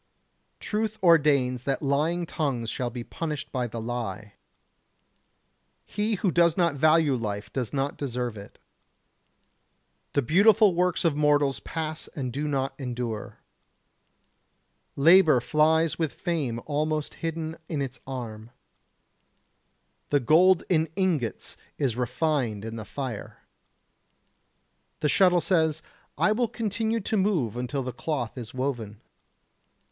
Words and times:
Truth 0.59 0.97
ordains 1.03 1.61
that 1.61 1.83
lying 1.83 2.25
tongues 2.25 2.71
shall 2.71 2.89
be 2.89 3.03
punished 3.03 3.51
by 3.51 3.67
the 3.67 3.79
lie. 3.79 4.33
He 5.85 6.15
who 6.15 6.31
does 6.31 6.57
not 6.57 6.73
value 6.73 7.13
life 7.15 7.53
does 7.53 7.71
not 7.71 7.99
deserve 7.99 8.35
it. 8.35 8.57
The 10.13 10.23
beautiful 10.23 10.73
works 10.73 11.05
of 11.05 11.15
mortals 11.15 11.59
pass 11.59 12.07
and 12.15 12.33
do 12.33 12.47
not 12.47 12.73
endure. 12.79 13.41
Labour 14.95 15.39
flies 15.39 15.99
with 15.99 16.13
fame 16.13 16.59
almost 16.65 17.13
hidden 17.21 17.55
in 17.69 17.79
its 17.79 17.99
arm. 18.07 18.49
The 20.09 20.19
gold 20.19 20.63
in 20.67 20.87
ingots 20.95 21.57
is 21.77 21.95
refined 21.95 22.65
in 22.65 22.75
the 22.75 22.85
fire. 22.85 23.43
The 25.01 25.09
shuttle 25.09 25.41
says: 25.41 25.83
I 26.17 26.31
will 26.31 26.47
continue 26.47 27.01
to 27.01 27.17
move 27.17 27.55
until 27.55 27.83
the 27.83 27.93
cloth 27.93 28.35
is 28.35 28.51
woven. 28.51 28.99